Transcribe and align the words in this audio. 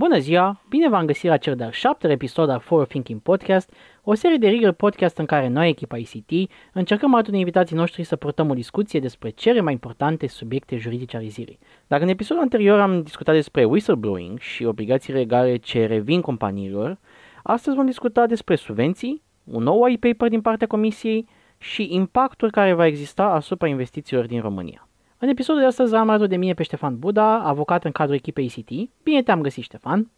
Bună 0.00 0.18
ziua! 0.18 0.60
Bine 0.68 0.88
v-am 0.88 1.06
găsit 1.06 1.28
la 1.28 1.36
cel 1.36 1.56
de-al 1.56 1.70
șaptele 1.70 2.12
episod 2.12 2.48
al 2.48 2.58
Forward 2.58 2.90
Thinking 2.90 3.20
Podcast, 3.20 3.72
o 4.02 4.14
serie 4.14 4.36
de 4.36 4.48
rigor 4.48 4.72
podcast 4.72 5.18
în 5.18 5.26
care 5.26 5.48
noi, 5.48 5.68
echipa 5.68 5.96
ICT, 5.96 6.50
încercăm 6.72 7.12
alături 7.12 7.32
de 7.32 7.38
invitații 7.38 7.76
noștri 7.76 8.02
să 8.02 8.16
purtăm 8.16 8.50
o 8.50 8.54
discuție 8.54 9.00
despre 9.00 9.30
cele 9.30 9.60
mai 9.60 9.72
importante 9.72 10.26
subiecte 10.26 10.76
juridice 10.76 11.16
ale 11.16 11.26
zilei. 11.26 11.58
Dacă 11.86 12.02
în 12.02 12.08
episodul 12.08 12.42
anterior 12.42 12.80
am 12.80 13.02
discutat 13.02 13.34
despre 13.34 13.64
whistleblowing 13.64 14.38
și 14.38 14.64
obligații 14.64 15.12
legale 15.12 15.56
ce 15.56 15.86
revin 15.86 16.20
companiilor, 16.20 16.98
astăzi 17.42 17.76
vom 17.76 17.86
discuta 17.86 18.26
despre 18.26 18.54
subvenții, 18.54 19.22
un 19.44 19.62
nou 19.62 19.82
white 19.82 20.08
paper 20.08 20.28
din 20.28 20.40
partea 20.40 20.66
Comisiei 20.66 21.28
și 21.58 21.88
impactul 21.90 22.50
care 22.50 22.72
va 22.72 22.86
exista 22.86 23.24
asupra 23.24 23.68
investițiilor 23.68 24.26
din 24.26 24.40
România. 24.40 24.88
În 25.22 25.28
episodul 25.28 25.60
de 25.60 25.66
astăzi 25.66 25.94
am 25.94 26.08
alături 26.08 26.28
de 26.28 26.36
mine 26.36 26.54
pe 26.54 26.62
Ștefan 26.62 26.98
Buda, 26.98 27.38
avocat 27.38 27.84
în 27.84 27.90
cadrul 27.90 28.16
echipei 28.16 28.44
ICT. 28.44 28.90
Bine 29.02 29.22
te-am 29.22 29.40
găsit, 29.40 29.62
Ștefan! 29.62 30.10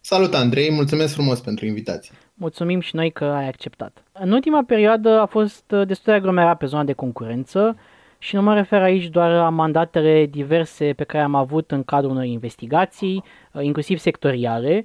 Salut, 0.00 0.34
Andrei! 0.34 0.70
Mulțumesc 0.70 1.14
frumos 1.14 1.40
pentru 1.40 1.66
invitație! 1.66 2.14
Mulțumim 2.34 2.80
și 2.80 2.96
noi 2.96 3.10
că 3.10 3.24
ai 3.24 3.48
acceptat. 3.48 4.04
În 4.12 4.32
ultima 4.32 4.62
perioadă 4.62 5.20
a 5.20 5.26
fost 5.26 5.64
destul 5.66 6.12
de 6.12 6.12
aglomerat 6.12 6.58
pe 6.58 6.66
zona 6.66 6.84
de 6.84 6.92
concurență 6.92 7.76
și 8.24 8.34
nu 8.34 8.42
mă 8.42 8.54
refer 8.54 8.82
aici 8.82 9.08
doar 9.08 9.30
la 9.30 9.48
mandatele 9.48 10.26
diverse 10.26 10.92
pe 10.92 11.04
care 11.04 11.24
am 11.24 11.34
avut 11.34 11.70
în 11.70 11.82
cadrul 11.82 12.10
unor 12.10 12.24
investigații, 12.24 13.24
inclusiv 13.60 13.98
sectoriale, 13.98 14.84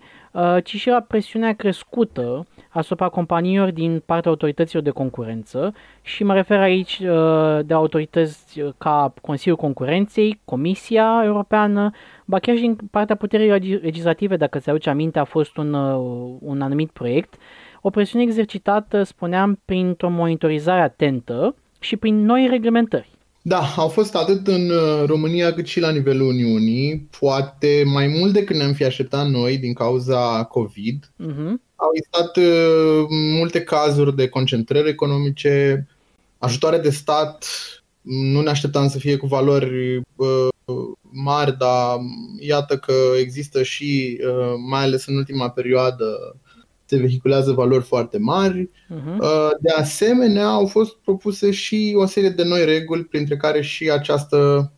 ci 0.63 0.75
și 0.75 0.89
la 0.89 0.99
presiunea 0.99 1.53
crescută 1.53 2.47
asupra 2.69 3.09
companiilor 3.09 3.71
din 3.71 4.01
partea 4.05 4.31
autorităților 4.31 4.83
de 4.83 4.89
concurență 4.89 5.73
și 6.01 6.23
mă 6.23 6.33
refer 6.33 6.59
aici 6.59 6.99
uh, 6.99 7.59
de 7.65 7.73
autorități 7.73 8.61
ca 8.77 9.13
Consiliul 9.21 9.57
Concurenței, 9.57 10.39
Comisia 10.45 11.21
Europeană, 11.23 11.91
ba 12.25 12.39
chiar 12.39 12.55
și 12.55 12.61
din 12.61 12.75
partea 12.91 13.15
puterii 13.15 13.79
legislative, 13.81 14.35
dacă 14.35 14.59
se 14.59 14.69
aduce 14.69 14.89
aminte, 14.89 15.19
a 15.19 15.23
fost 15.23 15.57
un, 15.57 15.73
uh, 15.73 16.35
un 16.39 16.61
anumit 16.61 16.91
proiect, 16.91 17.35
o 17.81 17.89
presiune 17.89 18.23
exercitată, 18.23 19.03
spuneam, 19.03 19.59
printr-o 19.65 20.09
monitorizare 20.09 20.81
atentă 20.81 21.55
și 21.79 21.97
prin 21.97 22.25
noi 22.25 22.47
reglementări. 22.49 23.17
Da, 23.49 23.73
au 23.75 23.87
fost 23.87 24.15
atât 24.15 24.47
în 24.47 24.69
uh, 24.69 25.03
România 25.05 25.53
cât 25.53 25.65
și 25.65 25.79
la 25.79 25.91
nivelul 25.91 26.27
Uniunii, 26.27 27.07
poate 27.19 27.83
mai 27.85 28.07
mult 28.07 28.33
decât 28.33 28.55
ne-am 28.55 28.73
fi 28.73 28.83
așteptat 28.83 29.27
noi 29.27 29.57
din 29.57 29.73
cauza 29.73 30.43
COVID. 30.43 31.05
Uh-huh. 31.05 31.51
Au 31.75 31.89
existat 31.93 32.37
uh, 32.37 33.05
multe 33.09 33.61
cazuri 33.61 34.15
de 34.15 34.27
concentrări 34.27 34.89
economice, 34.89 35.87
ajutoare 36.37 36.77
de 36.77 36.89
stat, 36.89 37.45
nu 38.01 38.41
ne 38.41 38.49
așteptam 38.49 38.87
să 38.87 38.97
fie 38.97 39.17
cu 39.17 39.27
valori 39.27 40.01
uh, 40.15 40.47
mari, 41.01 41.57
dar 41.57 41.97
iată 42.39 42.77
că 42.77 42.93
există 43.19 43.63
și, 43.63 44.19
uh, 44.23 44.53
mai 44.69 44.83
ales 44.83 45.05
în 45.05 45.15
ultima 45.15 45.49
perioadă, 45.49 46.35
se 46.89 46.97
vehiculează 46.97 47.51
valori 47.51 47.83
foarte 47.83 48.17
mari. 48.17 48.65
Uh-huh. 48.65 49.17
De 49.59 49.71
asemenea, 49.77 50.47
au 50.47 50.67
fost 50.67 50.95
propuse 50.97 51.51
și 51.51 51.93
o 51.97 52.05
serie 52.05 52.29
de 52.29 52.43
noi 52.43 52.65
reguli, 52.65 53.03
printre 53.03 53.37
care 53.37 53.61
și 53.61 53.91
această 53.91 54.71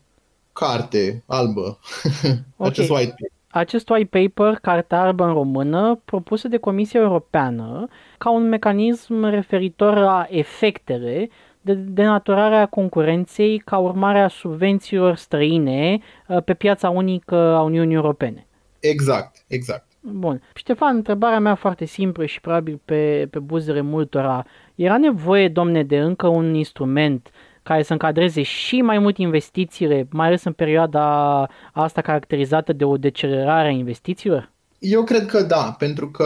carte 0.54 1.24
albă, 1.28 1.62
okay. 2.24 2.44
acest 2.58 2.90
white 2.90 3.10
paper. 3.10 3.30
Acest 3.54 3.90
white 3.90 4.20
paper, 4.20 4.60
Cartea 4.62 5.02
Albă 5.02 5.24
în 5.24 5.34
Română, 5.34 6.02
propusă 6.06 6.48
de 6.48 6.58
Comisia 6.58 7.00
Europeană 7.00 7.88
ca 8.18 8.32
un 8.32 8.48
mecanism 8.48 9.24
referitor 9.24 9.98
la 9.98 10.28
efectele 10.30 11.30
de 11.62 11.74
denaturare 11.74 12.56
a 12.56 12.66
concurenței 12.66 13.58
ca 13.58 13.78
urmare 13.78 14.20
a 14.20 14.28
subvențiilor 14.28 15.16
străine 15.16 16.00
uh, 16.28 16.44
pe 16.44 16.54
piața 16.54 16.90
unică 16.90 17.36
a 17.36 17.62
Uniunii 17.62 17.96
Europene. 17.96 18.48
Exact, 18.80 19.44
exact. 19.48 19.91
Bun. 20.04 20.42
Ștefan, 20.56 20.96
întrebarea 20.96 21.40
mea 21.40 21.56
foarte 21.56 21.86
simplă 21.86 22.26
și 22.26 22.42
probabil 22.42 22.80
pe, 22.86 23.28
pe 23.30 23.40
buzele 23.40 23.82
multora. 23.82 24.46
Era 24.76 24.98
nevoie, 24.98 25.48
domne, 25.48 25.84
de 25.84 26.00
încă 26.00 26.28
un 26.28 26.54
instrument 26.54 27.30
care 27.64 27.84
să 27.84 27.92
încadreze 27.92 28.42
și 28.42 28.82
mai 28.82 29.00
mult 29.00 29.18
investițiile, 29.18 30.08
mai 30.12 30.28
ales 30.28 30.44
în 30.44 30.54
perioada 30.54 31.42
asta 31.74 32.02
caracterizată 32.02 32.74
de 32.74 32.84
o 32.84 32.98
decelerare 32.98 33.68
a 33.68 33.72
investițiilor? 33.72 34.52
Eu 34.80 35.04
cred 35.04 35.26
că 35.26 35.42
da, 35.42 35.76
pentru 35.78 36.12
că 36.12 36.26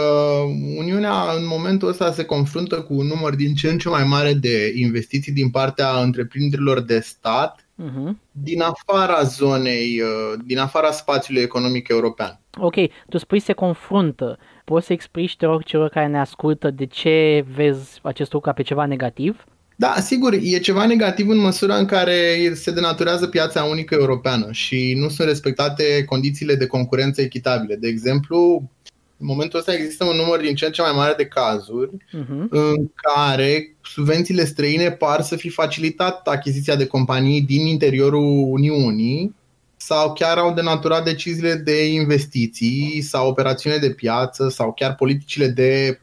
Uniunea 0.77 1.13
în 1.38 1.47
momentul 1.47 1.88
ăsta 1.88 2.11
se 2.11 2.23
confruntă 2.23 2.81
cu 2.81 2.94
un 2.94 3.05
număr 3.05 3.35
din 3.35 3.53
ce 3.53 3.69
în 3.69 3.77
ce 3.77 3.89
mai 3.89 4.03
mare 4.03 4.33
de 4.33 4.71
investiții 4.75 5.31
din 5.31 5.50
partea 5.50 5.88
întreprinderilor 6.03 6.81
de 6.81 7.00
stat 7.00 7.64
uh-huh. 7.84 8.16
din 8.31 8.62
afara 8.62 9.24
zonei, 9.24 10.02
uh, 10.02 10.40
din 10.46 10.58
afara 10.58 10.91
spațiului 10.91 11.41
economic 11.41 11.88
european. 11.88 12.40
Ok, 12.59 12.75
tu 13.09 13.18
spui 13.18 13.40
se 13.40 13.53
confruntă. 13.53 14.38
Poți 14.66 14.86
să 14.86 14.94
explici, 14.94 15.38
te 15.38 15.46
rog, 15.46 15.63
celor 15.63 15.90
care 15.90 16.08
ne 16.08 16.19
ascultă 16.19 16.69
de 16.72 16.86
ce 16.86 17.46
vezi 17.56 18.00
acest 18.02 18.31
lucru 18.34 18.50
ca 18.50 18.56
pe 18.56 18.62
ceva 18.62 18.86
negativ? 18.86 19.46
Da, 19.75 19.94
sigur, 20.00 20.34
e 20.34 20.58
ceva 20.58 20.86
negativ 20.86 21.30
în 21.30 21.38
măsura 21.38 21.75
în 21.75 21.86
care 21.86 22.53
se 22.53 22.72
denaturează 22.72 23.28
piața 23.28 23.63
unică 23.63 23.96
europeană 24.00 24.47
și 24.52 24.94
nu 24.97 25.09
sunt 25.09 25.28
respectate 25.28 26.03
condițiile 26.06 26.56
de 26.56 26.68
concurență 26.68 27.22
echitabile. 27.22 27.75
De 27.75 27.88
exemplu, 27.88 28.69
în 29.17 29.25
momentul 29.25 29.59
ăsta 29.59 29.73
există 29.73 30.03
un 30.03 30.15
număr 30.15 30.39
din 30.39 30.55
ce 30.55 30.65
în 30.65 30.71
ce 30.71 30.81
mai 30.81 30.91
mare 30.95 31.13
de 31.17 31.25
cazuri 31.25 31.91
uh-huh. 31.91 32.49
în 32.49 32.91
care 32.95 33.75
subvențiile 33.81 34.45
străine 34.45 34.91
par 34.91 35.21
să 35.21 35.35
fi 35.35 35.49
facilitat 35.49 36.27
achiziția 36.27 36.75
de 36.75 36.87
companii 36.87 37.41
din 37.41 37.65
interiorul 37.65 38.45
Uniunii 38.49 39.35
sau 39.77 40.13
chiar 40.13 40.37
au 40.37 40.53
denaturat 40.53 41.03
deciziile 41.03 41.53
de 41.53 41.85
investiții 41.85 43.01
sau 43.01 43.27
operațiune 43.27 43.77
de 43.77 43.89
piață 43.89 44.49
sau 44.49 44.73
chiar 44.73 44.95
politicile 44.95 45.47
de 45.47 45.99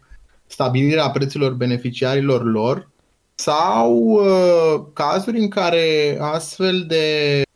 stabilire 0.47 1.01
a 1.01 1.11
prețurilor 1.11 1.53
beneficiarilor 1.53 2.45
lor 2.45 2.91
sau 3.35 3.97
uh, 3.97 4.85
cazuri 4.93 5.39
în 5.39 5.49
care 5.49 6.19
astfel 6.21 6.85
de 6.89 7.37
uh, 7.37 7.52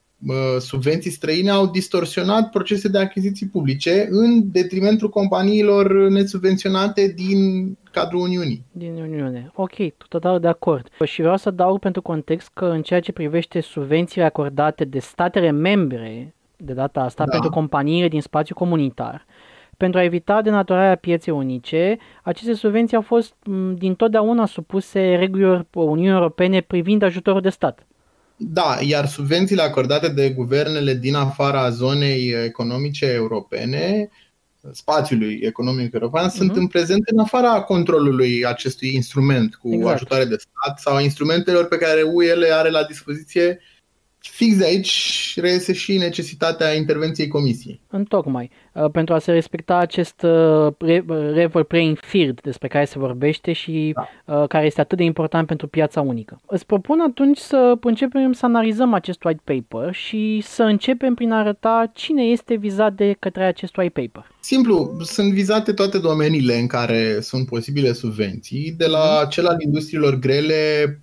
subvenții 0.58 1.10
străine 1.10 1.50
au 1.50 1.66
distorsionat 1.66 2.50
procese 2.50 2.88
de 2.88 2.98
achiziții 2.98 3.48
publice 3.48 4.06
în 4.10 4.50
detrimentul 4.50 5.08
companiilor 5.08 6.08
nesubvenționate 6.08 7.12
din 7.16 7.72
cadrul 7.90 8.20
Uniunii. 8.20 8.64
Din 8.72 8.94
Uniune. 8.94 9.50
Ok, 9.54 9.72
total 10.08 10.40
de 10.40 10.48
acord. 10.48 10.88
Și 11.04 11.20
vreau 11.20 11.36
să 11.36 11.50
dau 11.50 11.78
pentru 11.78 12.02
context 12.02 12.50
că 12.54 12.64
în 12.64 12.82
ceea 12.82 13.00
ce 13.00 13.12
privește 13.12 13.60
subvențiile 13.60 14.26
acordate 14.26 14.84
de 14.84 14.98
statele 14.98 15.50
membre, 15.50 16.34
de 16.56 16.72
data 16.72 17.00
asta, 17.00 17.24
da. 17.24 17.30
pentru 17.30 17.50
companiile 17.50 18.08
din 18.08 18.20
spațiu 18.20 18.54
comunitar, 18.54 19.26
pentru 19.76 20.00
a 20.00 20.02
evita 20.02 20.42
denaturarea 20.42 20.94
pieței 20.96 21.34
unice, 21.34 21.98
aceste 22.22 22.52
subvenții 22.52 22.96
au 22.96 23.02
fost 23.02 23.34
din 23.74 23.94
totdeauna 23.94 24.46
supuse 24.46 25.14
regulilor 25.14 25.66
Uniunii 25.74 26.10
Europene 26.10 26.60
privind 26.60 27.02
ajutorul 27.02 27.40
de 27.40 27.48
stat. 27.48 27.86
Da, 28.36 28.78
iar 28.82 29.06
subvențiile 29.06 29.62
acordate 29.62 30.08
de 30.08 30.30
guvernele 30.30 30.94
din 30.94 31.14
afara 31.14 31.70
zonei 31.70 32.34
economice 32.44 33.06
europene, 33.06 34.10
spațiului 34.72 35.40
economic 35.42 35.92
european, 35.92 36.28
uh-huh. 36.28 36.34
sunt 36.34 36.50
mhm. 36.50 36.58
în 36.58 36.66
prezent 36.66 37.02
în 37.06 37.18
afara 37.18 37.60
controlului 37.60 38.44
acestui 38.46 38.94
instrument 38.94 39.54
cu 39.54 39.74
exact. 39.74 39.94
ajutoare 39.94 40.24
de 40.24 40.36
stat 40.36 40.78
sau 40.78 41.00
instrumentelor 41.00 41.68
pe 41.68 41.78
care 41.78 42.02
UE 42.02 42.34
le 42.34 42.52
are 42.52 42.70
la 42.70 42.84
dispoziție 42.84 43.58
fix 44.30 44.56
de 44.56 44.64
aici 44.64 45.32
reiese 45.36 45.72
și 45.72 45.96
necesitatea 45.96 46.74
intervenției 46.74 47.28
comisiei. 47.28 47.80
Întocmai. 47.90 48.50
Uh, 48.72 48.90
pentru 48.90 49.14
a 49.14 49.18
se 49.18 49.32
respecta 49.32 49.76
acest 49.76 50.22
uh, 50.22 50.72
level 51.34 51.64
playing 51.64 51.98
field 51.98 52.40
despre 52.40 52.68
care 52.68 52.84
se 52.84 52.98
vorbește 52.98 53.52
și 53.52 53.94
da. 53.94 54.40
Uh, 54.40 54.48
care 54.48 54.66
este 54.66 54.80
atât 54.80 54.98
de 54.98 55.04
important 55.04 55.46
pentru 55.46 55.66
piața 55.66 56.00
unică. 56.00 56.40
Îți 56.46 56.66
propun 56.66 57.00
atunci 57.00 57.38
să 57.38 57.78
începem 57.80 58.32
să 58.32 58.44
analizăm 58.44 58.94
acest 58.94 59.24
white 59.24 59.42
paper 59.44 59.94
și 59.94 60.42
să 60.44 60.62
începem 60.62 61.14
prin 61.14 61.32
a 61.32 61.38
arăta 61.38 61.90
cine 61.94 62.22
este 62.22 62.54
vizat 62.54 62.92
de 62.92 63.16
către 63.18 63.44
acest 63.44 63.76
white 63.76 64.00
paper. 64.00 64.30
Simplu, 64.40 64.96
sunt 65.02 65.32
vizate 65.32 65.72
toate 65.72 65.98
domeniile 65.98 66.58
în 66.58 66.66
care 66.66 67.20
sunt 67.20 67.46
posibile 67.46 67.92
subvenții, 67.92 68.74
de 68.76 68.86
la 68.86 69.18
mhm. 69.20 69.30
cel 69.30 69.46
al 69.46 69.56
industriilor 69.60 70.18
grele 70.18 71.00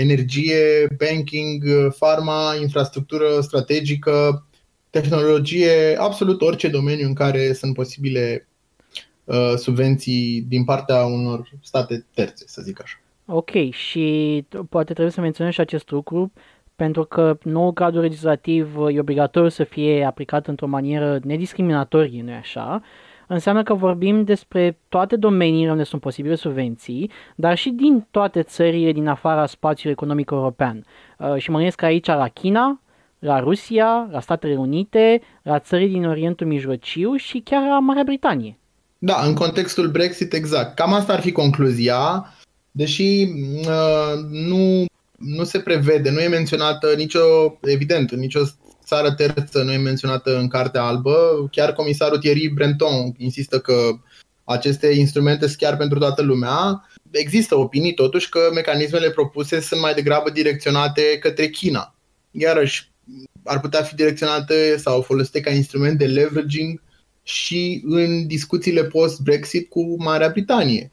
energie, 0.00 0.88
banking, 0.98 1.64
pharma, 1.98 2.54
infrastructură 2.60 3.40
strategică, 3.40 4.46
tehnologie, 4.90 5.96
absolut 5.98 6.40
orice 6.40 6.68
domeniu 6.68 7.06
în 7.06 7.14
care 7.14 7.52
sunt 7.52 7.74
posibile 7.74 8.48
uh, 9.24 9.52
subvenții 9.56 10.44
din 10.48 10.64
partea 10.64 11.04
unor 11.04 11.50
state 11.62 12.06
terțe, 12.14 12.44
să 12.46 12.62
zic 12.62 12.82
așa. 12.82 13.00
Ok, 13.26 13.50
și 13.70 14.44
poate 14.68 14.92
trebuie 14.92 15.14
să 15.14 15.20
menționăm 15.20 15.52
și 15.52 15.60
acest 15.60 15.90
lucru, 15.90 16.32
pentru 16.76 17.04
că 17.04 17.38
nou 17.42 17.72
cadru 17.72 18.00
legislativ 18.00 18.76
e 18.90 19.00
obligatoriu 19.00 19.48
să 19.48 19.64
fie 19.64 20.04
aplicat 20.04 20.46
într-o 20.46 20.66
manieră 20.66 21.20
nediscriminatorie, 21.22 22.22
nu 22.22 22.32
așa? 22.32 22.82
Înseamnă 23.32 23.62
că 23.62 23.74
vorbim 23.74 24.24
despre 24.24 24.78
toate 24.88 25.16
domeniile 25.16 25.70
unde 25.70 25.82
sunt 25.82 26.00
posibile 26.00 26.34
subvenții, 26.34 27.10
dar 27.36 27.56
și 27.56 27.70
din 27.70 28.06
toate 28.10 28.42
țările 28.42 28.92
din 28.92 29.06
afara 29.06 29.46
spațiului 29.46 29.92
economic 29.92 30.30
european. 30.30 30.84
Uh, 31.18 31.36
și 31.36 31.50
mă 31.50 31.56
gândesc 31.56 31.82
aici 31.82 32.06
la 32.06 32.28
China, 32.28 32.80
la 33.18 33.40
Rusia, 33.40 34.08
la 34.10 34.20
Statele 34.20 34.56
Unite, 34.56 35.20
la 35.42 35.58
țări 35.58 35.88
din 35.88 36.06
Orientul 36.06 36.46
Mijlociu 36.46 37.14
și 37.16 37.38
chiar 37.44 37.62
la 37.68 37.78
Marea 37.78 38.02
Britanie. 38.04 38.58
Da, 38.98 39.22
în 39.26 39.34
contextul 39.34 39.90
Brexit, 39.90 40.32
exact. 40.32 40.74
Cam 40.74 40.92
asta 40.92 41.12
ar 41.12 41.20
fi 41.20 41.32
concluzia, 41.32 42.32
deși 42.70 43.26
uh, 43.66 44.14
nu, 44.30 44.84
nu 45.16 45.44
se 45.44 45.58
prevede, 45.58 46.10
nu 46.10 46.20
e 46.20 46.28
menționată 46.28 46.94
nicio, 46.96 47.18
evident, 47.60 48.12
nicio 48.14 48.40
țară 48.92 49.12
terță 49.12 49.62
nu 49.62 49.72
e 49.72 49.76
menționată 49.76 50.38
în 50.38 50.48
Cartea 50.48 50.82
Albă. 50.82 51.48
Chiar 51.50 51.72
comisarul 51.72 52.18
Thierry 52.18 52.48
Brenton 52.48 53.14
insistă 53.16 53.58
că 53.58 53.74
aceste 54.44 54.86
instrumente 54.86 55.46
sunt 55.46 55.58
chiar 55.58 55.76
pentru 55.76 55.98
toată 55.98 56.22
lumea. 56.22 56.88
Există 57.10 57.56
opinii 57.56 57.94
totuși 57.94 58.28
că 58.28 58.40
mecanismele 58.54 59.10
propuse 59.10 59.60
sunt 59.60 59.80
mai 59.80 59.94
degrabă 59.94 60.30
direcționate 60.30 61.02
către 61.20 61.48
China. 61.48 61.94
Iarăși, 62.30 62.90
ar 63.44 63.60
putea 63.60 63.82
fi 63.82 63.94
direcționate 63.94 64.76
sau 64.76 65.02
folosite 65.02 65.40
ca 65.40 65.50
instrument 65.50 65.98
de 65.98 66.06
leveraging 66.06 66.82
și 67.22 67.82
în 67.84 68.26
discuțiile 68.26 68.84
post-Brexit 68.84 69.68
cu 69.68 70.02
Marea 70.02 70.28
Britanie. 70.28 70.90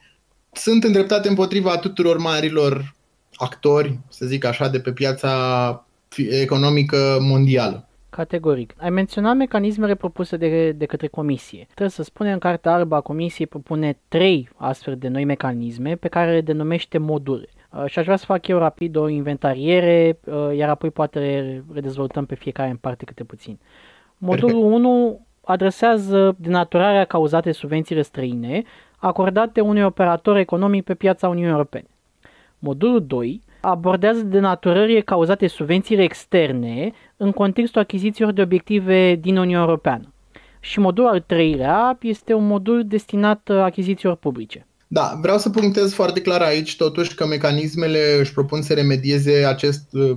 Sunt 0.52 0.84
îndreptate 0.84 1.28
împotriva 1.28 1.78
tuturor 1.78 2.18
marilor 2.18 2.96
actori, 3.36 4.00
să 4.10 4.26
zic 4.26 4.46
așa, 4.46 4.68
de 4.68 4.80
pe 4.80 4.92
piața 4.92 5.86
economică 6.30 7.18
mondială. 7.22 7.89
Categoric. 8.10 8.74
Ai 8.78 8.90
menționat 8.90 9.36
mecanismele 9.36 9.96
propuse 9.96 10.38
de, 10.38 10.72
de 10.72 10.86
către 10.86 11.08
comisie. 11.08 11.64
Trebuie 11.66 11.90
să 11.90 12.04
spunem 12.04 12.34
în 12.34 12.40
Cartea 12.40 12.74
Albă 12.74 12.96
a 12.96 13.02
comisiei 13.02 13.48
propune 13.48 13.98
trei 14.08 14.50
astfel 14.56 14.98
de 14.98 15.08
noi 15.08 15.24
mecanisme 15.26 15.96
pe 15.96 16.08
care 16.08 16.32
le 16.32 16.42
denumește 16.42 16.98
module. 16.98 17.48
Uh, 17.72 17.86
și 17.86 18.00
aș 18.00 18.06
vrea 18.06 18.18
să 18.18 18.26
fac 18.26 18.48
eu 18.48 18.58
rapid 18.58 18.96
o 18.96 19.08
inventariere, 19.08 20.20
uh, 20.24 20.56
iar 20.56 20.70
apoi 20.70 20.92
poate 20.92 21.64
redezvoltăm 21.74 22.26
pe 22.26 22.36
fiecare 22.36 22.70
în 22.70 22.78
parte 22.78 23.06
câte 23.06 23.24
puțin. 23.24 23.60
Modulul 24.18 24.64
1 24.74 25.26
adresează 25.44 26.36
denaturarea 26.38 27.06
cauzată 27.06 27.48
de 27.48 27.52
subvențiile 27.52 28.02
străine 28.02 28.64
acordate 28.98 29.62
unui 29.62 29.84
operator 29.84 30.38
economic 30.38 30.84
pe 30.84 30.94
piața 30.96 31.28
Uniunii 31.28 31.52
Europene. 31.52 31.88
Modulul 32.60 33.06
2 33.06 33.42
abordează 33.62 34.22
denaturările 34.22 35.02
cauzate 35.02 35.46
de 35.46 35.52
subvențiile 35.52 36.04
externe 36.04 36.92
în 37.18 37.32
contextul 37.32 37.82
achizițiilor 37.82 38.34
de 38.34 38.42
obiective 38.42 39.16
din 39.16 39.38
Uniunea 39.38 39.62
Europeană. 39.62 40.14
Și 40.60 40.80
modulul 40.80 41.10
al 41.10 41.24
treilea 41.28 41.98
este 42.02 42.34
un 42.34 42.48
modul 42.48 42.84
destinat 42.88 43.50
achizițiilor 43.50 44.16
publice. 44.16 44.68
Da, 44.88 45.18
vreau 45.22 45.38
să 45.38 45.50
punctez 45.50 45.94
foarte 45.94 46.22
clar 46.22 46.42
aici 46.42 46.76
totuși 46.76 47.16
că 47.16 47.26
mecanismele 47.26 48.18
își 48.20 48.34
propun 48.34 48.62
să 48.62 48.74
remedieze 48.74 49.46
acest 49.46 49.94
uh, 49.94 50.16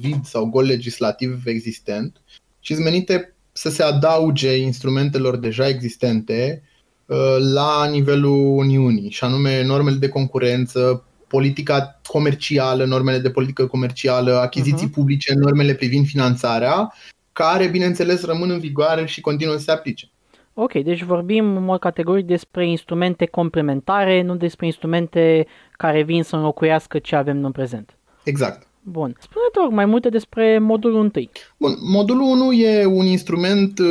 vid 0.00 0.24
sau 0.24 0.46
gol 0.46 0.64
legislativ 0.64 1.42
existent 1.44 2.20
și 2.60 2.74
menite 2.74 3.34
să 3.52 3.70
se 3.70 3.82
adauge 3.82 4.56
instrumentelor 4.56 5.36
deja 5.36 5.68
existente 5.68 6.62
uh, 7.06 7.36
la 7.52 7.86
nivelul 7.90 8.56
Uniunii, 8.56 9.10
și 9.10 9.24
anume 9.24 9.64
normele 9.64 9.96
de 9.96 10.08
concurență, 10.08 11.04
politica 11.34 12.00
comercială, 12.06 12.84
normele 12.84 13.18
de 13.18 13.30
politică 13.30 13.66
comercială, 13.66 14.38
achiziții 14.38 14.88
uh-huh. 14.88 14.94
publice, 14.94 15.34
normele 15.34 15.74
privind 15.74 16.06
finanțarea, 16.06 16.92
care, 17.32 17.66
bineînțeles, 17.66 18.24
rămân 18.24 18.50
în 18.50 18.58
vigoare 18.58 19.06
și 19.06 19.20
continuă 19.20 19.56
să 19.56 19.62
se 19.62 19.70
aplice. 19.70 20.06
Ok, 20.54 20.72
deci 20.72 21.02
vorbim 21.02 21.56
în 21.56 21.64
mod 21.64 21.78
categoric 21.78 22.26
despre 22.26 22.68
instrumente 22.68 23.26
complementare, 23.26 24.22
nu 24.22 24.36
despre 24.36 24.66
instrumente 24.66 25.46
care 25.72 26.02
vin 26.02 26.22
să 26.22 26.36
înlocuiască 26.36 26.98
ce 26.98 27.16
avem 27.16 27.44
în 27.44 27.52
prezent. 27.52 27.98
Exact. 28.24 28.66
Bun. 28.86 29.16
Spune-te 29.20 29.58
rog 29.58 29.72
mai 29.72 29.84
multe 29.84 30.08
despre 30.08 30.58
modulul 30.58 30.96
1. 30.96 31.10
Bun, 31.56 31.76
modulul 31.80 32.22
1 32.22 32.52
e 32.52 32.84
un 32.84 33.04
instrument 33.04 33.78
uh, 33.78 33.86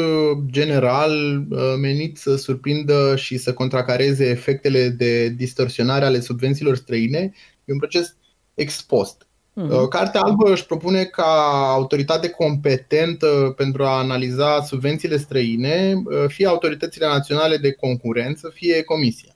general 0.45 1.11
uh, 1.49 1.59
menit 1.81 2.17
să 2.17 2.35
surprindă 2.35 3.15
și 3.15 3.37
să 3.37 3.53
contracareze 3.53 4.25
efectele 4.25 4.89
de 4.89 5.29
distorsionare 5.29 6.05
ale 6.05 6.19
subvențiilor 6.19 6.75
străine. 6.75 7.33
E 7.65 7.73
un 7.73 7.77
proces 7.77 8.15
expost. 8.53 9.27
Uh-huh. 9.61 9.87
Cartea 9.89 10.21
albă 10.21 10.51
își 10.51 10.65
propune 10.65 11.03
ca 11.03 11.59
autoritate 11.73 12.29
competentă 12.29 13.53
pentru 13.57 13.83
a 13.83 13.97
analiza 13.97 14.61
subvențiile 14.61 15.17
străine, 15.17 16.03
fie 16.27 16.47
autoritățile 16.47 17.05
naționale 17.05 17.57
de 17.57 17.71
concurență, 17.71 18.51
fie 18.53 18.83
comisia. 18.83 19.32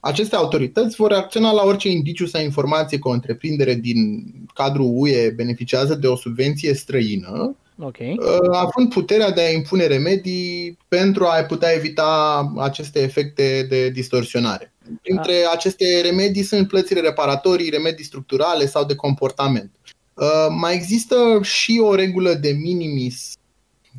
Aceste 0.00 0.36
autorități 0.36 0.96
vor 0.96 1.12
acționa 1.12 1.52
la 1.52 1.62
orice 1.62 1.88
indiciu 1.88 2.26
sau 2.26 2.42
informație 2.42 2.98
că 2.98 3.08
o 3.08 3.12
întreprindere 3.12 3.74
din 3.74 4.24
cadrul 4.54 4.90
UE 4.94 5.30
beneficiază 5.30 5.94
de 5.94 6.06
o 6.06 6.16
subvenție 6.16 6.74
străină, 6.74 7.56
okay. 7.78 8.16
Uh, 8.18 8.56
având 8.56 8.92
puterea 8.92 9.30
de 9.30 9.40
a 9.40 9.50
impune 9.50 9.86
remedii 9.86 10.78
pentru 10.88 11.24
a 11.24 11.42
putea 11.42 11.72
evita 11.74 12.52
aceste 12.58 13.00
efecte 13.00 13.66
de 13.68 13.88
distorsionare. 13.88 14.72
Printre 15.02 15.32
ah. 15.32 15.50
aceste 15.52 16.00
remedii 16.00 16.42
sunt 16.42 16.68
plățile 16.68 17.00
reparatorii, 17.00 17.70
remedii 17.70 18.04
structurale 18.04 18.66
sau 18.66 18.84
de 18.84 18.94
comportament. 18.94 19.70
Uh, 20.14 20.46
mai 20.60 20.74
există 20.74 21.40
și 21.42 21.80
o 21.82 21.94
regulă 21.94 22.32
de 22.32 22.50
minimis 22.50 23.32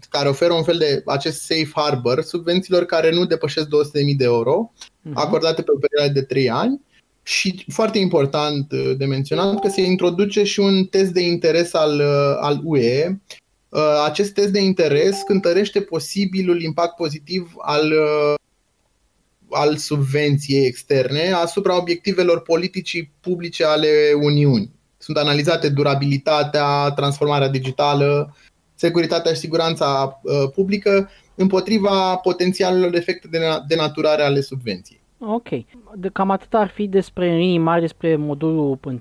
care 0.09 0.29
oferă 0.29 0.53
un 0.53 0.63
fel 0.63 0.77
de 0.77 1.03
acest 1.05 1.41
safe 1.41 1.69
harbor 1.73 2.21
subvențiilor 2.21 2.85
care 2.85 3.11
nu 3.11 3.25
depășesc 3.25 3.65
200.000 3.65 3.71
de 4.17 4.23
euro, 4.23 4.71
mhm. 5.01 5.17
acordate 5.17 5.61
pe 5.61 5.71
o 5.75 5.79
perioadă 5.79 6.19
de 6.19 6.25
3 6.25 6.49
ani. 6.49 6.81
Și 7.23 7.65
foarte 7.67 7.97
important 7.97 8.71
uh, 8.71 8.91
de 8.97 9.05
menționat 9.05 9.59
că 9.59 9.67
se 9.67 9.81
introduce 9.81 10.43
și 10.43 10.59
un 10.59 10.85
test 10.85 11.11
de 11.11 11.21
interes 11.21 11.73
al, 11.73 11.99
uh, 11.99 12.37
al 12.39 12.61
UE. 12.63 13.19
Uh, 13.69 14.03
acest 14.05 14.33
test 14.33 14.49
de 14.49 14.59
interes 14.59 15.21
cântărește 15.25 15.81
posibilul 15.81 16.61
impact 16.61 16.95
pozitiv 16.95 17.53
al, 17.57 17.93
al 19.49 19.77
subvenției 19.77 20.65
externe 20.65 21.31
asupra 21.31 21.77
obiectivelor 21.77 22.41
politicii 22.41 23.11
publice 23.21 23.65
ale 23.65 23.89
Uniunii. 24.21 24.71
Sunt 24.97 25.17
analizate 25.17 25.69
durabilitatea, 25.69 26.91
transformarea 26.91 27.47
digitală, 27.47 28.35
securitatea 28.81 29.33
și 29.33 29.39
siguranța 29.39 30.19
uh, 30.23 30.49
publică 30.55 31.09
împotriva 31.35 32.15
potențialelor 32.15 32.95
efecte 32.95 33.27
de 33.27 33.39
denaturare 33.67 34.23
ale 34.23 34.41
subvenției. 34.41 35.01
Ok. 35.19 35.47
De 35.95 36.09
cam 36.13 36.29
atât 36.29 36.53
ar 36.53 36.67
fi 36.67 36.87
despre 36.87 37.29
în 37.29 37.37
linii 37.37 37.57
mari 37.57 37.81
despre 37.81 38.15
modulul 38.15 38.79
1. 38.83 38.99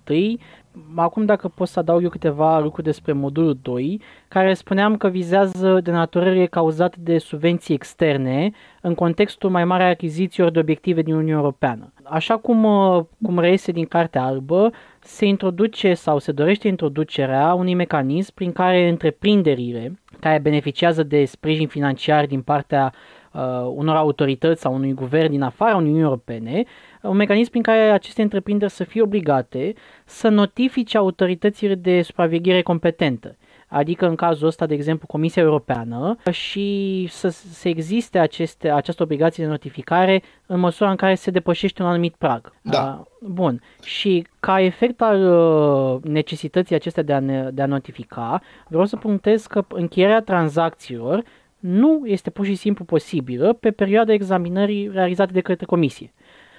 Acum 0.95 1.25
dacă 1.25 1.49
pot 1.49 1.69
să 1.69 1.79
adaug 1.79 2.03
eu 2.03 2.09
câteva 2.09 2.59
lucruri 2.59 2.87
despre 2.87 3.13
modulul 3.13 3.59
2, 3.63 4.01
care 4.29 4.55
spuneam 4.55 4.97
că 4.97 5.09
vizează 5.09 5.81
denaturările 5.83 6.47
cauzate 6.47 6.97
de 7.01 7.19
subvenții 7.19 7.75
externe 7.75 8.51
în 8.81 8.95
contextul 8.95 9.51
mai 9.51 9.65
mare 9.65 9.83
a 9.83 9.89
achizițiilor 9.89 10.51
de 10.51 10.59
obiective 10.59 11.03
din 11.03 11.15
Uniunea 11.15 11.37
Europeană. 11.37 11.93
Așa 12.03 12.37
cum, 12.37 12.65
uh, 12.65 13.05
cum 13.23 13.39
reiese 13.39 13.73
din 13.73 13.85
Cartea 13.85 14.23
Albă, 14.23 14.73
se 15.01 15.27
introduce 15.27 15.95
sau 15.95 16.19
se 16.19 16.33
dorește 16.33 16.69
introducerea 16.69 17.55
unui 17.55 17.75
mecanism 17.75 18.35
prin 18.35 18.53
care 18.53 18.89
întreprinderile 18.89 19.99
care 20.21 20.39
beneficiază 20.39 21.03
de 21.03 21.25
sprijin 21.25 21.69
financiar 21.69 22.27
din 22.27 22.43
partea 22.43 22.93
uh, 23.33 23.41
unor 23.75 23.97
autorități 23.97 24.61
sau 24.61 24.75
unui 24.75 24.93
guvern 24.93 25.31
din 25.31 25.43
afara 25.43 25.77
Uniunii 25.77 26.03
Europene, 26.03 26.65
un 27.03 27.17
mecanism 27.17 27.51
prin 27.51 27.63
care 27.63 27.81
aceste 27.81 28.23
întreprinderi 28.23 28.71
să 28.73 28.85
fie 28.85 29.03
obligate 29.03 29.75
să 30.05 30.29
notifice 30.29 30.97
autoritățile 30.97 31.75
de 31.75 32.03
supraveghere 32.03 32.63
competentă 32.63 33.37
adică 33.71 34.07
în 34.09 34.15
cazul 34.15 34.47
ăsta, 34.47 34.67
de 34.67 34.75
exemplu, 34.75 35.07
Comisia 35.07 35.43
Europeană 35.43 36.17
și 36.31 37.07
să, 37.11 37.29
să 37.29 37.69
existe 37.69 38.19
aceste, 38.19 38.71
această 38.71 39.03
obligație 39.03 39.45
de 39.45 39.51
notificare 39.51 40.23
în 40.47 40.61
măsura 40.61 40.91
în 40.91 40.97
care 40.97 41.15
se 41.15 41.31
depășește 41.31 41.83
un 41.83 41.89
anumit 41.89 42.15
prag. 42.15 42.53
Da. 42.63 43.03
Bun. 43.21 43.63
Și 43.83 44.27
ca 44.41 44.61
efect 44.61 45.01
al 45.01 45.23
uh, 45.23 46.03
necesității 46.03 46.75
acestea 46.75 47.03
de 47.03 47.13
a, 47.13 47.21
ne, 47.21 47.51
de 47.53 47.63
a 47.63 47.67
notifica, 47.67 48.43
vreau 48.69 48.85
să 48.85 48.97
punctez 48.97 49.47
că 49.47 49.65
încheierea 49.69 50.21
tranzacțiilor 50.21 51.25
nu 51.61 52.03
este 52.05 52.31
pur 52.31 52.45
și 52.45 52.55
simplu 52.55 52.85
posibilă 52.85 53.53
pe 53.53 53.71
perioada 53.71 54.13
examinării 54.13 54.91
realizate 54.93 55.33
de 55.33 55.41
către 55.41 55.67
comisie. 55.67 56.13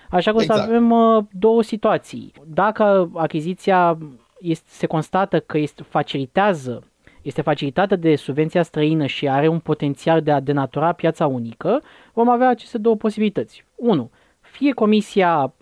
Așa 0.09 0.31
că 0.31 0.37
exact. 0.41 0.59
o 0.59 0.61
să 0.63 0.69
exact. 0.69 0.69
avem 0.69 0.91
uh, 0.91 1.23
două 1.31 1.61
situații. 1.63 2.33
Dacă 2.45 3.11
achiziția 3.13 3.97
este, 4.39 4.65
se 4.69 4.85
constată 4.85 5.39
că 5.39 5.57
este, 5.57 5.83
facilitează 5.83 6.83
este 7.21 7.41
facilitată 7.41 7.95
de 7.95 8.15
subvenția 8.15 8.63
străină 8.63 9.05
și 9.05 9.29
are 9.29 9.47
un 9.47 9.59
potențial 9.59 10.21
de 10.21 10.31
a 10.31 10.39
denatura 10.39 10.91
piața 10.91 11.27
unică, 11.27 11.81
vom 12.13 12.29
avea 12.29 12.49
aceste 12.49 12.77
două 12.77 12.95
posibilități. 12.95 13.65
1. 13.75 14.11
Fie 14.39 14.71
comisia 14.71 15.53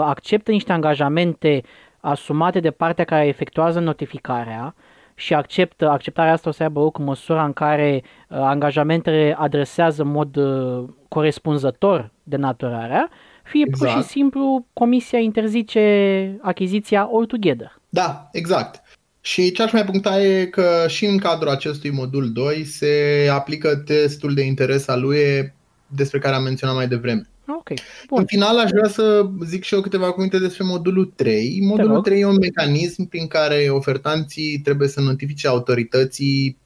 acceptă 0.00 0.50
niște 0.50 0.72
angajamente 0.72 1.62
asumate 2.00 2.60
de 2.60 2.70
partea 2.70 3.04
care 3.04 3.26
efectuează 3.26 3.80
notificarea 3.80 4.74
și 5.14 5.34
acceptă, 5.34 5.88
acceptarea 5.88 6.32
asta 6.32 6.48
o 6.48 6.52
să 6.52 6.62
aibă 6.62 6.80
loc 6.80 6.98
în 6.98 7.04
măsura 7.04 7.44
în 7.44 7.52
care 7.52 8.02
uh, 8.04 8.36
angajamentele 8.40 9.36
adresează 9.38 10.02
în 10.02 10.08
mod 10.08 10.36
uh, 10.36 10.84
corespunzător 11.08 12.10
denaturarea, 12.22 13.10
fie 13.42 13.64
exact. 13.66 13.92
pur 13.92 14.02
și 14.02 14.08
simplu 14.08 14.66
comisia 14.72 15.18
interzice 15.18 16.38
achiziția 16.42 17.08
altogether. 17.12 17.80
Da, 17.88 18.28
exact. 18.32 18.82
Și 19.20 19.52
ce 19.52 19.62
aș 19.62 19.72
mai 19.72 19.84
puncta 19.84 20.20
e 20.20 20.44
că 20.44 20.84
și 20.86 21.06
în 21.06 21.18
cadrul 21.18 21.48
acestui 21.48 21.90
modul 21.90 22.32
2 22.32 22.64
se 22.64 23.28
aplică 23.32 23.76
testul 23.76 24.34
de 24.34 24.42
interes 24.42 24.88
al 24.88 25.00
lui 25.00 25.52
despre 25.86 26.18
care 26.18 26.34
am 26.34 26.42
menționat 26.42 26.74
mai 26.74 26.88
devreme. 26.88 27.22
Ok. 27.58 27.68
Bun. 28.08 28.18
În 28.18 28.24
final 28.26 28.58
aș 28.58 28.70
vrea 28.70 28.88
să 28.88 29.26
zic 29.44 29.64
și 29.64 29.74
eu 29.74 29.80
câteva 29.80 30.12
cuvinte 30.12 30.38
despre 30.38 30.64
modulul 30.64 31.12
3. 31.16 31.58
Modulul 31.62 32.00
3 32.00 32.20
e 32.20 32.24
un 32.24 32.38
mecanism 32.40 33.08
prin 33.08 33.26
care 33.26 33.68
ofertanții 33.70 34.60
trebuie 34.64 34.88
să 34.88 35.00
notifice 35.00 35.48
autorității 35.48 36.56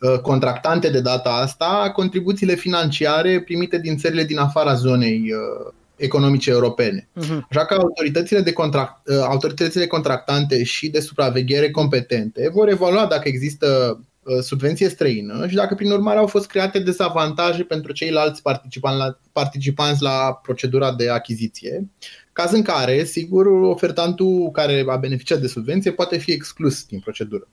uh, 0.00 0.20
contractante 0.20 0.90
de 0.90 1.00
data 1.00 1.30
asta 1.30 1.90
contribuțiile 1.94 2.54
financiare 2.54 3.40
primite 3.40 3.78
din 3.78 3.96
țările 3.96 4.24
din 4.24 4.38
afara 4.38 4.74
zonei 4.74 5.32
uh, 5.32 5.72
economice 5.96 6.50
europene. 6.50 7.08
Uh-huh. 7.20 7.40
Așa 7.50 7.64
că 7.64 7.74
autoritățile, 7.74 8.40
de 8.40 8.52
contract, 8.52 9.08
uh, 9.08 9.16
autoritățile 9.20 9.86
contractante 9.86 10.64
și 10.64 10.88
de 10.88 11.00
supraveghere 11.00 11.70
competente 11.70 12.48
vor 12.52 12.68
evalua 12.68 13.06
dacă 13.06 13.28
există 13.28 13.98
uh, 14.00 14.06
subvenție 14.40 14.88
străină 14.88 15.48
și 15.48 15.54
dacă 15.54 15.74
prin 15.74 15.90
urmare 15.90 16.18
au 16.18 16.26
fost 16.26 16.46
create 16.46 16.78
dezavantaje 16.78 17.62
pentru 17.62 17.92
ceilalți 17.92 18.42
participanți 18.42 18.98
la, 18.98 19.18
participanți 19.32 20.02
la 20.02 20.40
procedura 20.42 20.94
de 20.94 21.10
achiziție, 21.10 21.88
caz 22.32 22.52
în 22.52 22.62
care, 22.62 23.04
sigur, 23.04 23.46
ofertantul 23.46 24.50
care 24.52 24.84
a 24.88 24.96
beneficiat 24.96 25.40
de 25.40 25.46
subvenție 25.46 25.92
poate 25.92 26.18
fi 26.18 26.32
exclus 26.32 26.84
din 26.84 26.98
procedură. 26.98 27.48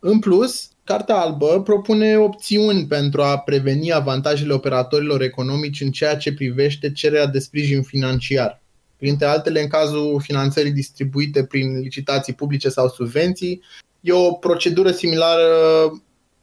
În 0.00 0.18
plus, 0.18 0.70
Cartea 0.88 1.16
albă 1.16 1.62
propune 1.62 2.18
opțiuni 2.18 2.86
pentru 2.86 3.22
a 3.22 3.38
preveni 3.38 3.92
avantajele 3.92 4.52
operatorilor 4.52 5.22
economici 5.22 5.80
în 5.80 5.90
ceea 5.90 6.16
ce 6.16 6.34
privește 6.34 6.92
cererea 6.92 7.26
de 7.26 7.38
sprijin 7.38 7.82
financiar. 7.82 8.62
Printre 8.96 9.26
altele, 9.26 9.60
în 9.60 9.68
cazul 9.68 10.20
finanțării 10.20 10.72
distribuite 10.72 11.44
prin 11.44 11.78
licitații 11.80 12.32
publice 12.32 12.68
sau 12.68 12.88
subvenții, 12.88 13.62
e 14.00 14.12
o 14.12 14.32
procedură 14.32 14.90
similară 14.90 15.42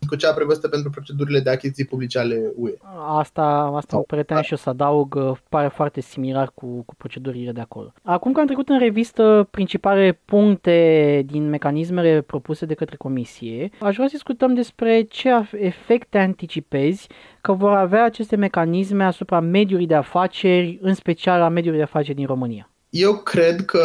cu 0.06 0.16
cea 0.16 0.34
prevăzută 0.34 0.68
pentru 0.68 0.90
procedurile 0.90 1.40
de 1.40 1.50
achiziții 1.50 1.86
publice 1.86 2.20
ale 2.20 2.52
UE. 2.56 2.74
Asta, 3.08 3.72
asta 3.76 3.98
oh, 3.98 4.04
preteam 4.08 4.40
da. 4.40 4.46
și 4.46 4.54
o 4.54 4.56
să 4.56 4.70
adaug, 4.70 5.16
uh, 5.16 5.38
pare 5.50 5.68
foarte 5.68 6.02
similar 6.02 6.52
cu, 6.54 6.84
cu 6.86 6.96
procedurile 6.96 7.52
de 7.52 7.62
acolo. 7.62 7.94
Acum 8.04 8.32
că 8.32 8.40
am 8.40 8.46
trecut 8.46 8.70
în 8.70 8.80
revistă 8.80 9.48
principale 9.52 10.20
puncte 10.26 11.24
din 11.26 11.50
mecanismele 11.50 12.22
propuse 12.22 12.66
de 12.66 12.74
către 12.74 12.96
Comisie, 12.96 13.70
aș 13.80 13.96
vrea 13.96 14.08
să 14.08 14.14
discutăm 14.14 14.54
despre 14.54 15.02
ce 15.02 15.30
efecte 15.52 16.18
anticipezi 16.18 17.08
că 17.42 17.52
vor 17.52 17.72
avea 17.72 18.04
aceste 18.04 18.36
mecanisme 18.36 19.04
asupra 19.04 19.40
mediului 19.40 19.88
de 19.88 19.96
afaceri, 19.96 20.80
în 20.82 20.94
special 20.94 21.42
a 21.42 21.50
mediului 21.50 21.80
de 21.80 21.86
afaceri 21.86 22.18
din 22.18 22.26
România. 22.26 22.70
Eu 22.90 23.14
cred 23.14 23.66
că 23.66 23.84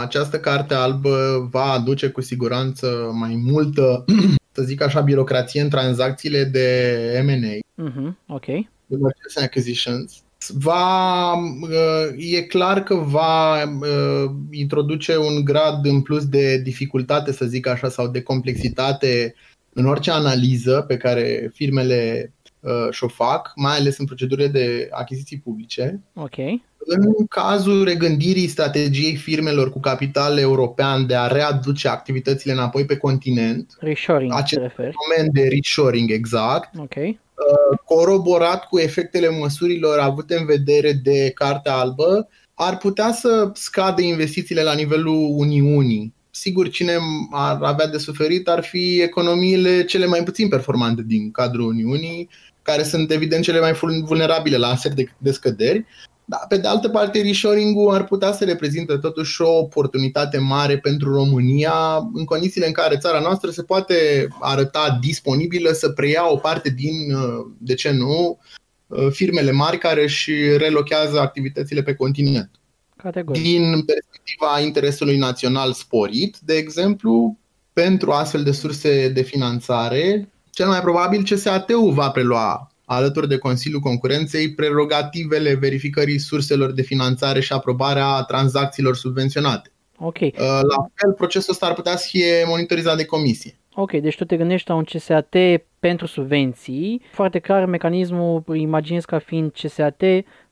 această 0.00 0.38
carte 0.38 0.74
albă 0.74 1.48
va 1.50 1.64
aduce 1.64 2.08
cu 2.08 2.20
siguranță 2.20 3.10
mai 3.12 3.42
multă 3.50 4.04
să 4.52 4.62
zic 4.62 4.82
așa, 4.82 5.00
birocrație 5.00 5.60
în 5.60 5.68
tranzacțiile 5.68 6.44
de 6.44 7.22
M&A. 7.24 7.84
Mm-hmm, 7.88 8.14
ok. 8.26 8.46
De 8.86 8.96
mergers 8.96 9.36
and 9.36 9.46
acquisitions. 9.46 10.22
Va, 10.48 11.32
uh, 11.32 12.32
e 12.34 12.42
clar 12.42 12.82
că 12.82 12.94
va 12.94 13.62
uh, 13.62 14.30
introduce 14.50 15.16
un 15.16 15.44
grad 15.44 15.86
în 15.86 16.02
plus 16.02 16.26
de 16.26 16.58
dificultate, 16.58 17.32
să 17.32 17.44
zic 17.44 17.66
așa, 17.66 17.88
sau 17.88 18.08
de 18.08 18.22
complexitate 18.22 19.34
în 19.72 19.86
orice 19.86 20.10
analiză 20.10 20.84
pe 20.88 20.96
care 20.96 21.50
firmele 21.54 22.32
uh, 22.60 22.88
și-o 22.90 23.08
fac, 23.08 23.52
mai 23.56 23.76
ales 23.76 23.98
în 23.98 24.04
procedurile 24.04 24.48
de 24.48 24.88
achiziții 24.90 25.38
publice. 25.38 26.00
Ok. 26.14 26.36
În 26.86 27.26
cazul 27.26 27.84
regândirii 27.84 28.46
strategiei 28.46 29.16
firmelor 29.16 29.70
cu 29.70 29.80
capital 29.80 30.38
european 30.38 31.06
de 31.06 31.14
a 31.14 31.26
readuce 31.26 31.88
activitățile 31.88 32.52
înapoi 32.52 32.84
pe 32.84 32.96
continent, 32.96 33.76
reshoring, 33.80 34.32
acest 34.34 34.60
fenomen 34.74 35.32
de 35.32 35.48
reshoring 35.48 36.10
exact, 36.10 36.78
okay. 36.78 37.20
Uh, 37.34 37.78
coroborat 37.84 38.64
cu 38.64 38.78
efectele 38.78 39.28
măsurilor 39.28 39.98
avute 39.98 40.36
în 40.36 40.46
vedere 40.46 40.92
de 40.92 41.30
Cartea 41.34 41.74
Albă, 41.74 42.28
ar 42.54 42.78
putea 42.78 43.12
să 43.12 43.50
scadă 43.54 44.02
investițiile 44.02 44.62
la 44.62 44.74
nivelul 44.74 45.34
Uniunii. 45.36 46.14
Sigur, 46.30 46.68
cine 46.68 46.92
ar 47.30 47.62
avea 47.62 47.86
de 47.86 47.98
suferit 47.98 48.48
ar 48.48 48.62
fi 48.64 49.00
economiile 49.00 49.84
cele 49.84 50.06
mai 50.06 50.22
puțin 50.22 50.48
performante 50.48 51.02
din 51.06 51.30
cadrul 51.30 51.66
Uniunii, 51.66 52.28
care 52.62 52.82
sunt 52.82 53.10
evident 53.10 53.44
cele 53.44 53.60
mai 53.60 53.72
vulnerabile 54.04 54.56
la 54.56 54.68
astfel 54.68 54.92
de 55.18 55.32
scăderi, 55.32 55.86
da, 56.24 56.36
pe 56.48 56.56
de 56.56 56.68
altă 56.68 56.88
parte, 56.88 57.22
reshoring-ul 57.22 57.94
ar 57.94 58.04
putea 58.04 58.32
să 58.32 58.44
reprezinte 58.44 58.96
totuși 58.96 59.42
o 59.42 59.58
oportunitate 59.58 60.38
mare 60.38 60.78
pentru 60.78 61.14
România 61.14 62.08
în 62.14 62.24
condițiile 62.24 62.66
în 62.66 62.72
care 62.72 62.96
țara 62.96 63.20
noastră 63.20 63.50
se 63.50 63.62
poate 63.62 64.28
arăta 64.40 64.98
disponibilă 65.00 65.72
să 65.72 65.88
preia 65.88 66.32
o 66.32 66.36
parte 66.36 66.70
din, 66.70 67.14
uh, 67.14 67.46
de 67.58 67.74
ce 67.74 67.90
nu, 67.90 68.38
uh, 68.86 69.06
firmele 69.10 69.50
mari 69.50 69.78
care 69.78 70.02
își 70.02 70.32
relochează 70.56 71.20
activitățile 71.20 71.82
pe 71.82 71.94
continent. 71.94 72.50
Categoric. 72.96 73.42
Din 73.42 73.62
perspectiva 73.62 74.60
interesului 74.60 75.16
național 75.16 75.72
sporit, 75.72 76.36
de 76.44 76.54
exemplu, 76.54 77.38
pentru 77.72 78.10
astfel 78.10 78.42
de 78.42 78.52
surse 78.52 79.08
de 79.08 79.22
finanțare, 79.22 80.28
cel 80.54 80.66
mai 80.66 80.80
probabil 80.80 81.22
CSAT-ul 81.22 81.92
va 81.92 82.10
prelua 82.10 82.72
alături 82.84 83.28
de 83.28 83.38
Consiliul 83.38 83.80
Concurenței, 83.80 84.54
prerogativele 84.54 85.54
verificării 85.54 86.18
surselor 86.18 86.72
de 86.72 86.82
finanțare 86.82 87.40
și 87.40 87.52
aprobarea 87.52 88.22
tranzacțiilor 88.22 88.96
subvenționate. 88.96 89.72
Ok. 89.98 90.20
Uh, 90.20 90.30
la 90.38 90.86
fel, 90.94 91.12
procesul 91.16 91.52
ăsta 91.52 91.66
ar 91.66 91.74
putea 91.74 91.96
să 91.96 92.06
fie 92.10 92.44
monitorizat 92.46 92.96
de 92.96 93.04
comisie. 93.04 93.56
Ok, 93.74 93.92
deci 93.92 94.16
tu 94.16 94.24
te 94.24 94.36
gândești 94.36 94.68
la 94.68 94.74
un 94.74 94.84
CSAT 94.84 95.34
pentru 95.78 96.06
subvenții. 96.06 97.02
Foarte 97.12 97.38
clar, 97.38 97.64
mecanismul 97.66 98.44
imaginez 98.54 99.04
ca 99.04 99.18
fiind 99.18 99.52
CSAT 99.52 100.02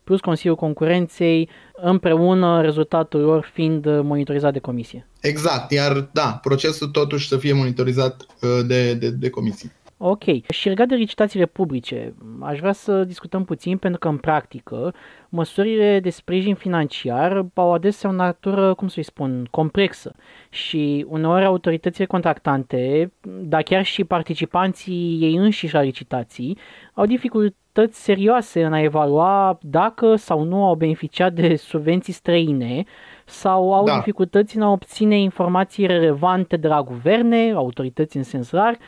plus 0.05 0.21
Consiliul 0.21 0.57
Concurenței, 0.57 1.49
împreună 1.75 2.61
rezultatul 2.61 3.21
lor 3.21 3.51
fiind 3.53 3.87
monitorizat 3.87 4.53
de 4.53 4.59
comisie. 4.59 5.07
Exact, 5.21 5.71
iar 5.71 6.09
da, 6.13 6.39
procesul 6.43 6.89
totuși 6.89 7.29
să 7.29 7.37
fie 7.37 7.53
monitorizat 7.53 8.27
uh, 8.41 8.67
de, 8.67 8.95
de, 8.95 9.11
de 9.11 9.31
comisie. 9.31 9.75
Ok. 10.03 10.25
Și 10.49 10.69
legat 10.69 10.89
de 10.89 10.95
licitațiile 10.95 11.47
publice, 11.47 12.15
aș 12.41 12.59
vrea 12.59 12.73
să 12.73 13.05
discutăm 13.05 13.45
puțin 13.45 13.79
pentru 13.79 13.99
că 13.99 14.09
în 14.09 14.17
practică 14.17 14.95
măsurile 15.29 16.01
de 16.01 16.11
sprijin 16.11 16.55
financiar 16.55 17.47
au 17.55 17.73
adesea 17.73 18.11
o 18.11 18.13
natură, 18.13 18.75
cum 18.75 18.89
să-i 18.89 19.03
spun, 19.03 19.47
complexă 19.51 20.15
și 20.51 21.07
uneori 21.09 21.45
autoritățile 21.45 22.07
contractante, 22.07 23.13
dar 23.23 23.63
chiar 23.63 23.85
și 23.85 24.05
participanții 24.05 25.19
ei 25.21 25.37
înșiși 25.37 25.75
la 25.75 25.81
licitații, 25.81 26.59
au 26.95 27.07
dificultăți 27.07 28.03
serioase 28.03 28.65
în 28.65 28.73
a 28.73 28.81
evalua 28.81 29.59
dacă 29.63 30.17
sau 30.17 30.43
nu 30.43 30.65
au 30.67 30.75
beneficiat 30.75 31.33
de 31.33 31.57
subvenții 31.57 32.13
străine 32.13 32.85
sau 33.25 33.75
au 33.75 33.85
da. 33.85 33.95
dificultăți 33.95 34.57
în 34.57 34.63
a 34.63 34.71
obține 34.71 35.19
informații 35.19 35.87
relevante 35.87 36.57
de 36.57 36.69
la 36.69 36.83
guverne, 36.83 37.53
autorități 37.53 38.17
în 38.17 38.23
sens 38.23 38.51
rar, 38.51 38.79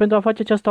pentru 0.00 0.16
a 0.16 0.20
face 0.20 0.42
această 0.42 0.70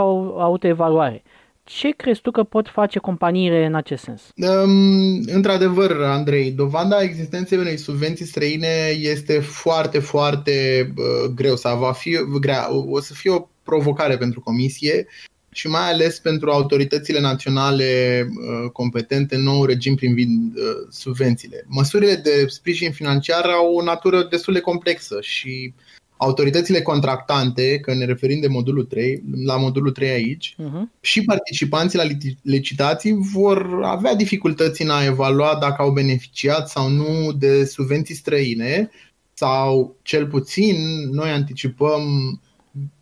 autoevaluare. 0.50 1.24
Ce 1.64 1.90
crezi 1.90 2.22
tu 2.22 2.32
că 2.32 2.44
pot 2.44 2.68
face 2.68 3.00
companiile 3.00 3.66
în 3.66 3.76
acest 3.76 4.04
sens? 4.04 4.22
Um, 4.36 5.22
într-adevăr, 5.26 5.92
Andrei, 6.02 6.52
dovada 6.52 7.02
existenței 7.02 7.58
unei 7.58 7.78
subvenții 7.78 8.26
străine 8.26 8.74
este 9.00 9.40
foarte, 9.40 10.00
foarte 10.00 10.54
uh, 10.98 11.32
greu 11.36 11.56
sau 11.56 11.78
va 11.78 11.92
fi 11.92 12.18
grea. 12.40 12.68
O 12.72 13.00
să 13.00 13.14
fie 13.14 13.32
o 13.32 13.48
provocare 13.64 14.18
pentru 14.18 14.40
comisie 14.40 15.08
și 15.52 15.68
mai 15.68 15.92
ales 15.92 16.20
pentru 16.20 16.52
autoritățile 16.52 17.20
naționale 17.20 18.22
uh, 18.28 18.72
competente 18.72 19.36
în 19.36 19.44
nou 19.44 19.66
regim 19.66 19.96
privind 19.96 20.56
uh, 20.56 20.64
subvențiile. 20.90 21.66
Măsurile 21.68 22.16
de 22.16 22.46
sprijin 22.48 22.92
financiar 22.92 23.46
au 23.46 23.74
o 23.74 23.84
natură 23.84 24.28
destul 24.30 24.54
de 24.54 24.60
complexă 24.60 25.18
și 25.22 25.74
autoritățile 26.22 26.82
contractante, 26.82 27.80
că 27.80 27.94
ne 27.94 28.06
referim 28.06 28.40
de 28.40 28.48
modulul 28.48 28.84
3, 28.84 29.24
la 29.46 29.58
modulul 29.58 29.92
3 29.92 30.10
aici, 30.10 30.56
uh-huh. 30.56 31.00
și 31.02 31.24
participanții 31.24 31.98
la 31.98 32.04
licitații 32.42 33.18
vor 33.34 33.80
avea 33.84 34.16
dificultăți 34.16 34.82
în 34.82 34.90
a 34.90 35.04
evalua 35.04 35.58
dacă 35.62 35.82
au 35.82 35.92
beneficiat 35.92 36.70
sau 36.70 36.90
nu 36.90 37.32
de 37.32 37.66
subvenții 37.66 38.16
străine 38.16 38.90
sau 39.34 39.96
cel 40.02 40.28
puțin 40.28 40.76
noi 41.12 41.30
anticipăm 41.30 42.02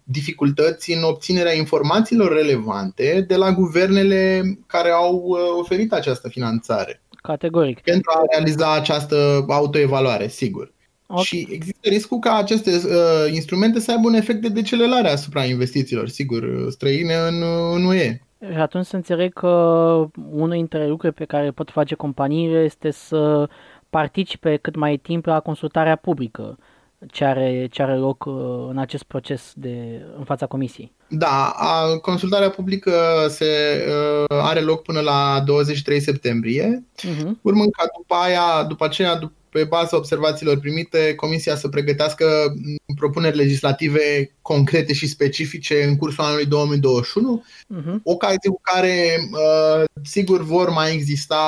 dificultăți 0.04 0.92
în 0.94 1.04
obținerea 1.04 1.54
informațiilor 1.54 2.34
relevante 2.34 3.26
de 3.28 3.36
la 3.36 3.52
guvernele 3.52 4.44
care 4.68 4.90
au 4.90 5.16
uh, 5.16 5.40
oferit 5.60 5.94
această 5.94 6.30
finanțare. 6.30 7.02
Categoric. 7.22 7.80
Pentru 7.80 8.12
a 8.16 8.22
realiza 8.32 8.74
această 8.74 9.46
autoevaluare, 9.48 10.28
sigur. 10.28 10.76
Okay. 11.08 11.24
Și 11.24 11.48
există 11.52 11.90
riscul 11.90 12.20
ca 12.20 12.36
aceste 12.36 12.72
uh, 12.76 13.34
instrumente 13.34 13.80
să 13.80 13.92
aibă 13.92 14.08
un 14.08 14.14
efect 14.14 14.42
de 14.42 14.50
decelelare 14.50 15.10
asupra 15.10 15.44
investițiilor, 15.44 16.08
sigur, 16.08 16.70
străine 16.70 17.14
în, 17.14 17.44
în 17.74 17.86
UE. 17.86 18.20
Și 18.40 18.58
atunci 18.58 18.86
să 18.86 18.96
înțeleg 18.96 19.34
că 19.34 19.48
unul 20.32 20.50
dintre 20.50 20.88
lucruri 20.88 21.14
pe 21.14 21.26
care 21.26 21.52
pot 21.52 21.70
face 21.70 21.96
companiile 21.96 22.64
este 22.64 22.92
să 22.92 23.50
participe 23.90 24.56
cât 24.56 24.76
mai 24.76 24.98
timp 24.98 25.26
la 25.26 25.40
consultarea 25.40 25.96
publică. 25.96 26.58
ce 27.12 27.24
are, 27.24 27.68
ce 27.72 27.82
are 27.82 27.96
loc 27.96 28.26
uh, 28.26 28.68
în 28.70 28.78
acest 28.78 29.04
proces 29.04 29.52
de, 29.56 30.02
în 30.18 30.24
fața 30.24 30.46
comisiei. 30.46 30.92
Da, 31.10 31.54
a, 31.56 31.98
consultarea 31.98 32.50
publică 32.50 32.92
se 33.28 33.46
uh, 33.88 34.38
are 34.42 34.60
loc 34.60 34.82
până 34.82 35.00
la 35.00 35.42
23 35.46 36.00
septembrie, 36.00 36.86
uh-huh. 36.98 37.30
urmând 37.42 37.72
ca 37.72 37.86
după 37.98 38.16
aia, 38.16 38.64
după 38.68 38.86
aceea, 38.86 39.20
pe 39.58 39.64
baza 39.64 39.98
observațiilor 39.98 40.60
primite, 40.60 41.16
Comisia 41.16 41.56
să 41.56 41.68
pregătească 41.68 42.26
propuneri 42.96 43.36
legislative 43.36 44.36
concrete 44.42 44.94
și 44.94 45.08
specifice 45.08 45.84
în 45.84 45.96
cursul 45.98 46.24
anului 46.24 46.46
2021, 46.46 47.44
uh-huh. 47.44 48.02
ocazie 48.04 48.50
cu 48.50 48.62
care, 48.62 49.18
uh, 49.32 49.84
sigur, 50.04 50.42
vor 50.42 50.70
mai 50.70 50.94
exista, 50.94 51.44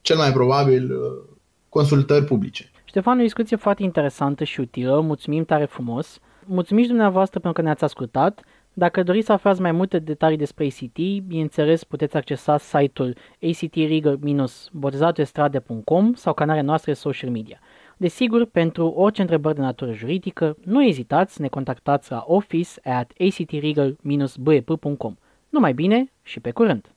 cel 0.00 0.16
mai 0.16 0.32
probabil, 0.32 0.92
uh, 0.92 1.36
consultări 1.68 2.24
publice. 2.24 2.70
Ștefan, 2.84 3.18
o 3.18 3.22
discuție 3.22 3.56
foarte 3.56 3.82
interesantă 3.82 4.44
și 4.44 4.60
utilă, 4.60 5.00
mulțumim 5.00 5.44
tare 5.44 5.64
frumos. 5.64 6.18
Mulțumim 6.44 6.82
și 6.82 6.88
dumneavoastră 6.88 7.40
pentru 7.40 7.60
că 7.60 7.66
ne-ați 7.66 7.84
ascultat. 7.84 8.40
Dacă 8.78 9.02
doriți 9.02 9.26
să 9.26 9.32
aflați 9.32 9.60
mai 9.60 9.72
multe 9.72 9.98
detalii 9.98 10.36
despre 10.36 10.64
ACT, 10.64 10.98
bineînțeles 11.26 11.84
puteți 11.84 12.16
accesa 12.16 12.58
site-ul 12.58 13.16
actregal-botezatoestrade.com 13.40 16.14
sau 16.14 16.34
canalele 16.34 16.66
noastre 16.66 16.92
social 16.92 17.30
media. 17.30 17.58
Desigur, 17.96 18.44
pentru 18.44 18.86
orice 18.86 19.20
întrebări 19.20 19.54
de 19.54 19.60
natură 19.60 19.92
juridică, 19.92 20.56
nu 20.64 20.84
ezitați 20.84 21.34
să 21.34 21.42
ne 21.42 21.48
contactați 21.48 22.10
la 22.10 22.24
office 22.26 22.70
at 22.84 23.12
actregal-bep.com. 23.18 25.16
Numai 25.48 25.72
bine 25.72 26.12
și 26.22 26.40
pe 26.40 26.50
curând! 26.50 26.95